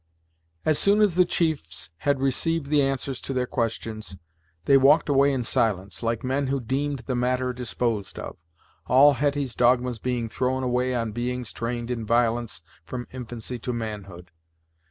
As 0.65 0.79
soon 0.79 0.99
as 0.99 1.13
the 1.13 1.25
chiefs 1.25 1.91
had 1.97 2.19
received 2.21 2.71
the 2.71 2.81
answers 2.81 3.21
to 3.21 3.33
their 3.33 3.45
questions, 3.45 4.17
they 4.65 4.75
walked 4.75 5.09
away 5.09 5.31
in 5.31 5.43
silence, 5.43 6.01
like 6.01 6.23
men 6.23 6.47
who 6.47 6.59
deemed 6.59 7.01
the 7.05 7.13
matter 7.13 7.53
disposed 7.53 8.17
of, 8.17 8.35
all 8.87 9.13
Hetty's 9.13 9.53
dogmas 9.53 9.99
being 9.99 10.27
thrown 10.27 10.63
away 10.63 10.95
on 10.95 11.11
beings 11.11 11.51
trained 11.53 11.91
in 11.91 12.03
violence 12.03 12.63
from 12.83 13.05
infancy 13.11 13.59
to 13.59 13.73
manhood. 13.73 14.31